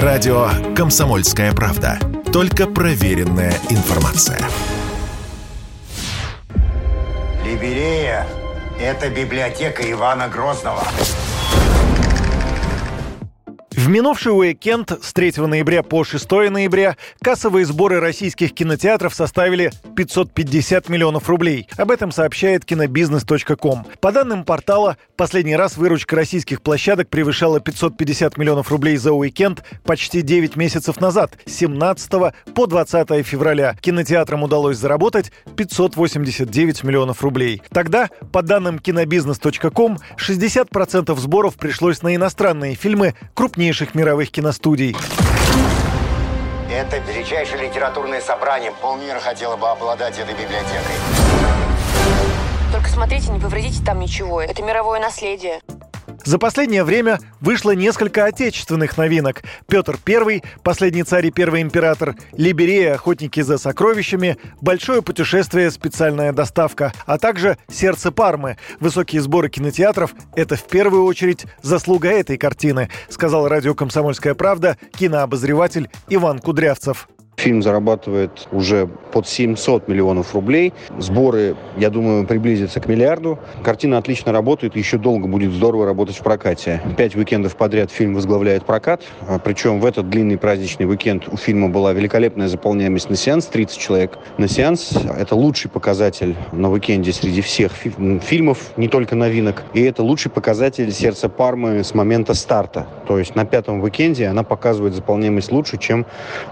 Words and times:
Радио 0.00 0.48
«Комсомольская 0.74 1.52
правда». 1.52 1.98
Только 2.32 2.66
проверенная 2.66 3.52
информация. 3.68 4.38
Либерея– 7.44 8.26
это 8.80 9.10
библиотека 9.10 9.82
Ивана 9.82 10.28
Грозного. 10.28 10.82
В 13.74 13.88
минувший 13.88 14.32
уикенд 14.32 14.92
с 15.02 15.14
3 15.14 15.32
ноября 15.46 15.82
по 15.82 16.04
6 16.04 16.30
ноября 16.30 16.98
кассовые 17.22 17.64
сборы 17.64 18.00
российских 18.00 18.52
кинотеатров 18.52 19.14
составили 19.14 19.72
550 19.96 20.90
миллионов 20.90 21.30
рублей. 21.30 21.66
Об 21.78 21.90
этом 21.90 22.12
сообщает 22.12 22.66
кинобизнес.ком. 22.66 23.86
По 24.00 24.12
данным 24.12 24.44
портала, 24.44 24.98
последний 25.16 25.56
раз 25.56 25.78
выручка 25.78 26.16
российских 26.16 26.60
площадок 26.60 27.08
превышала 27.08 27.60
550 27.60 28.36
миллионов 28.36 28.70
рублей 28.70 28.98
за 28.98 29.12
уикенд 29.12 29.64
почти 29.84 30.20
9 30.20 30.54
месяцев 30.56 31.00
назад, 31.00 31.38
с 31.46 31.52
17 31.54 32.34
по 32.54 32.66
20 32.66 33.26
февраля. 33.26 33.74
Кинотеатрам 33.80 34.42
удалось 34.42 34.76
заработать 34.76 35.32
589 35.56 36.84
миллионов 36.84 37.22
рублей. 37.22 37.62
Тогда, 37.70 38.10
по 38.32 38.42
данным 38.42 38.78
кинобизнес.ком, 38.78 39.98
60% 40.18 41.18
сборов 41.18 41.54
пришлось 41.54 42.02
на 42.02 42.14
иностранные 42.14 42.74
фильмы 42.74 43.14
крупнейших 43.32 43.61
крупнейших 43.62 43.94
мировых 43.94 44.32
киностудий. 44.32 44.96
Это 46.68 46.98
величайшее 46.98 47.68
литературное 47.68 48.20
собрание. 48.20 48.72
Полмира 48.82 49.20
хотела 49.20 49.56
бы 49.56 49.68
обладать 49.68 50.18
этой 50.18 50.34
библиотекой. 50.34 50.96
Только 52.72 52.88
смотрите, 52.88 53.30
не 53.30 53.38
повредите 53.38 53.80
там 53.84 54.00
ничего. 54.00 54.42
Это 54.42 54.64
мировое 54.64 54.98
наследие. 54.98 55.60
За 56.24 56.38
последнее 56.38 56.84
время 56.84 57.18
вышло 57.40 57.72
несколько 57.72 58.24
отечественных 58.24 58.96
новинок. 58.96 59.42
Петр 59.66 59.98
I, 60.06 60.42
Последний 60.62 61.02
царь 61.02 61.26
и 61.26 61.30
первый 61.30 61.62
император, 61.62 62.14
Либерея, 62.32 62.94
Охотники 62.94 63.40
за 63.40 63.58
сокровищами, 63.58 64.36
Большое 64.60 65.02
путешествие, 65.02 65.70
специальная 65.70 66.32
доставка, 66.32 66.92
а 67.06 67.18
также 67.18 67.58
Сердце 67.68 68.12
Пармы. 68.12 68.56
Высокие 68.78 69.20
сборы 69.20 69.48
кинотеатров– 69.48 70.14
это 70.36 70.56
в 70.56 70.64
первую 70.64 71.04
очередь 71.04 71.46
заслуга 71.62 72.08
этой 72.08 72.36
картины, 72.36 72.88
сказал 73.08 73.48
радио 73.48 73.74
«Комсомольская 73.74 74.34
правда» 74.34 74.76
кинообозреватель 74.92 75.90
Иван 76.08 76.38
Кудрявцев. 76.38 77.08
Фильм 77.36 77.62
зарабатывает 77.62 78.46
уже 78.52 78.88
под 79.12 79.28
700 79.28 79.86
миллионов 79.88 80.34
рублей. 80.34 80.72
Сборы, 80.98 81.54
я 81.76 81.90
думаю, 81.90 82.26
приблизятся 82.26 82.80
к 82.80 82.86
миллиарду. 82.88 83.38
Картина 83.62 83.98
отлично 83.98 84.32
работает, 84.32 84.74
еще 84.74 84.98
долго 84.98 85.28
будет 85.28 85.52
здорово 85.52 85.86
работать 85.86 86.16
в 86.16 86.22
прокате. 86.22 86.80
Пять 86.96 87.14
уикендов 87.14 87.56
подряд 87.56 87.90
фильм 87.90 88.14
возглавляет 88.14 88.64
прокат. 88.64 89.02
А, 89.28 89.38
Причем 89.38 89.80
в 89.80 89.86
этот 89.86 90.08
длинный 90.08 90.38
праздничный 90.38 90.86
уикенд 90.88 91.28
у 91.30 91.36
фильма 91.36 91.68
была 91.68 91.92
великолепная 91.92 92.48
заполняемость 92.48 93.10
на 93.10 93.16
сеанс, 93.16 93.46
30 93.46 93.78
человек 93.78 94.18
на 94.38 94.48
сеанс. 94.48 94.92
Это 95.18 95.36
лучший 95.36 95.70
показатель 95.70 96.34
на 96.52 96.70
уикенде 96.70 97.12
среди 97.12 97.42
всех 97.42 97.72
фи- 97.72 97.92
фильмов, 98.20 98.72
не 98.76 98.88
только 98.88 99.14
новинок. 99.14 99.62
И 99.74 99.82
это 99.82 100.02
лучший 100.02 100.30
показатель 100.30 100.90
сердца 100.92 101.28
Пармы 101.28 101.84
с 101.84 101.94
момента 101.94 102.34
старта. 102.34 102.86
То 103.06 103.18
есть 103.18 103.34
на 103.34 103.44
пятом 103.44 103.82
уикенде 103.82 104.26
она 104.26 104.42
показывает 104.42 104.94
заполняемость 104.94 105.52
лучше, 105.52 105.76
чем 105.76 106.06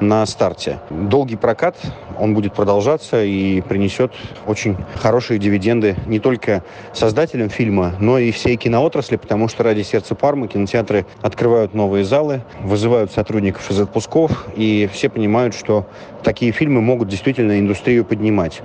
на 0.00 0.24
старте. 0.26 0.78
Долгий 0.90 1.36
прокат, 1.36 1.76
он 2.18 2.34
будет 2.34 2.45
продолжаться 2.52 3.22
и 3.24 3.60
принесет 3.60 4.12
очень 4.46 4.76
хорошие 4.96 5.38
дивиденды 5.38 5.96
не 6.06 6.18
только 6.18 6.62
создателям 6.92 7.50
фильма, 7.50 7.94
но 8.00 8.18
и 8.18 8.30
всей 8.30 8.56
киноотрасли, 8.56 9.16
потому 9.16 9.48
что 9.48 9.62
ради 9.62 9.82
сердца 9.82 10.14
Пармы 10.14 10.48
кинотеатры 10.48 11.06
открывают 11.22 11.74
новые 11.74 12.04
залы, 12.04 12.42
вызывают 12.62 13.12
сотрудников 13.12 13.70
из 13.70 13.80
отпусков, 13.80 14.46
и 14.56 14.88
все 14.92 15.08
понимают, 15.08 15.54
что 15.54 15.86
такие 16.22 16.52
фильмы 16.52 16.80
могут 16.80 17.08
действительно 17.08 17.58
индустрию 17.58 18.04
поднимать. 18.04 18.62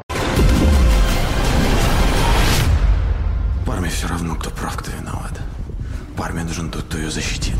Парме 3.66 3.90
все 3.90 4.08
равно, 4.08 4.36
кто 4.36 4.50
прав, 4.50 4.76
кто 4.78 4.92
виноват. 4.92 5.40
Парме 6.18 6.44
нужен 6.44 6.70
тот, 6.70 6.84
кто 6.84 6.98
ее 6.98 7.10
защитит. 7.10 7.56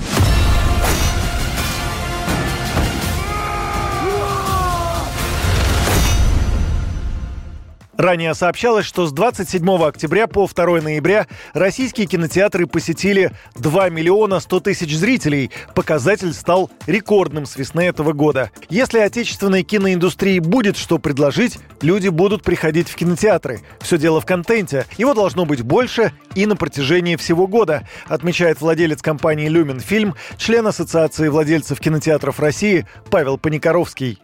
Ранее 8.02 8.34
сообщалось, 8.34 8.88
что 8.88 9.06
с 9.06 9.12
27 9.12 9.64
октября 9.84 10.26
по 10.26 10.48
2 10.48 10.82
ноября 10.82 11.28
российские 11.54 12.08
кинотеатры 12.08 12.66
посетили 12.66 13.32
2 13.58 13.90
миллиона 13.90 14.40
100 14.40 14.60
тысяч 14.62 14.98
зрителей. 14.98 15.52
Показатель 15.76 16.34
стал 16.34 16.72
рекордным 16.88 17.46
с 17.46 17.58
весны 17.58 17.82
этого 17.82 18.14
года. 18.14 18.50
Если 18.70 18.98
отечественной 18.98 19.62
киноиндустрии 19.62 20.40
будет 20.40 20.78
что 20.78 20.98
предложить, 20.98 21.60
люди 21.82 22.08
будут 22.08 22.42
приходить 22.42 22.90
в 22.90 22.96
кинотеатры. 22.96 23.60
Все 23.82 24.00
дело 24.00 24.20
в 24.20 24.26
контенте. 24.26 24.88
Его 24.98 25.14
должно 25.14 25.46
быть 25.46 25.62
больше 25.62 26.12
и 26.34 26.48
на 26.48 26.56
протяжении 26.56 27.18
всего 27.18 27.46
года, 27.46 27.88
отмечает 28.08 28.62
владелец 28.62 29.04
компании 29.04 29.48
«Люмен 29.48 29.80
Фильм», 29.80 30.16
член 30.38 30.66
Ассоциации 30.66 31.28
владельцев 31.28 31.80
кинотеатров 31.80 32.40
России 32.40 32.88
Павел 33.12 33.38
Паникоровский. 33.38 34.18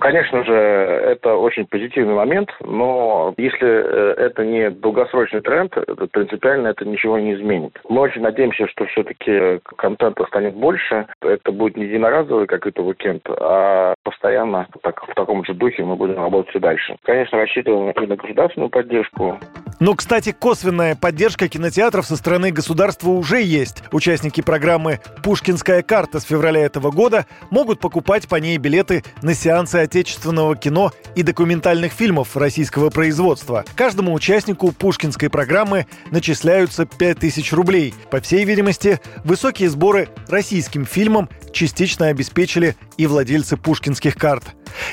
Конечно 0.00 0.44
же, 0.44 0.54
это 0.54 1.36
очень 1.36 1.66
позитивный 1.66 2.14
момент, 2.14 2.50
но 2.64 3.34
если 3.36 3.68
э, 3.68 4.14
это 4.16 4.44
не 4.44 4.70
долгосрочный 4.70 5.42
тренд, 5.42 5.72
то 5.72 6.06
принципиально 6.10 6.68
это 6.68 6.86
ничего 6.86 7.18
не 7.18 7.34
изменит. 7.34 7.78
Мы 7.88 8.00
очень 8.00 8.22
надеемся, 8.22 8.66
что 8.68 8.86
все-таки 8.86 9.60
контента 9.76 10.24
станет 10.26 10.54
больше. 10.54 11.06
Это 11.20 11.52
будет 11.52 11.76
не 11.76 11.84
единоразовый 11.84 12.46
какой-то 12.46 12.82
уикенд, 12.82 13.22
а 13.28 13.94
постоянно 14.02 14.66
так, 14.82 15.06
в 15.06 15.14
таком 15.14 15.44
же 15.44 15.52
духе 15.52 15.84
мы 15.84 15.96
будем 15.96 16.16
работать 16.16 16.54
и 16.54 16.58
дальше. 16.58 16.96
Конечно, 17.02 17.38
рассчитываем 17.38 17.90
и 17.90 18.06
на 18.06 18.16
государственную 18.16 18.70
поддержку. 18.70 19.38
Но, 19.80 19.94
кстати, 19.94 20.32
косвенная 20.32 20.94
поддержка 20.94 21.48
кинотеатров 21.48 22.06
со 22.06 22.16
стороны 22.16 22.52
государства 22.52 23.08
уже 23.08 23.42
есть. 23.42 23.82
Участники 23.92 24.42
программы 24.42 25.00
«Пушкинская 25.22 25.82
карта» 25.82 26.20
с 26.20 26.24
февраля 26.24 26.60
этого 26.60 26.90
года 26.90 27.24
могут 27.48 27.80
покупать 27.80 28.28
по 28.28 28.36
ней 28.36 28.58
билеты 28.58 29.02
на 29.22 29.32
сеансы 29.32 29.76
отечественного 29.76 30.54
кино 30.54 30.92
и 31.16 31.22
документальных 31.22 31.92
фильмов 31.92 32.36
российского 32.36 32.90
производства. 32.90 33.64
Каждому 33.74 34.12
участнику 34.12 34.70
пушкинской 34.72 35.30
программы 35.30 35.86
начисляются 36.10 36.84
5000 36.84 37.52
рублей. 37.54 37.94
По 38.10 38.20
всей 38.20 38.44
видимости, 38.44 39.00
высокие 39.24 39.70
сборы 39.70 40.10
российским 40.28 40.84
фильмам 40.84 41.30
частично 41.52 42.08
обеспечили 42.08 42.76
и 42.98 43.06
владельцы 43.06 43.56
пушкинских 43.56 44.16
карт. 44.16 44.44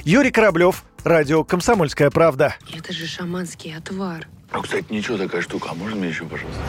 Юрий 0.06 0.32
Кораблев, 0.32 0.86
радио 1.04 1.44
«Комсомольская 1.44 2.10
правда». 2.10 2.56
Это 2.74 2.94
же 2.94 3.06
шаманский 3.06 3.76
отвар. 3.76 4.28
А, 4.52 4.62
кстати, 4.62 4.86
ничего 4.90 5.18
такая 5.18 5.42
штука. 5.42 5.70
А 5.72 5.74
можно 5.74 5.96
мне 5.96 6.10
еще, 6.10 6.26
пожалуйста? 6.26 6.62